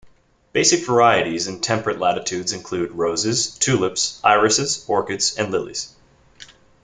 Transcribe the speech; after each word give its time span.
Basic 0.51 0.83
varieties 0.83 1.47
in 1.47 1.59
temperate 1.61 1.99
latitudes 1.99 2.53
include 2.53 2.93
roses, 2.93 3.51
tulips, 3.59 4.19
irises, 4.23 4.83
orchids 4.89 5.37
and 5.37 5.51
lilies. 5.51 5.93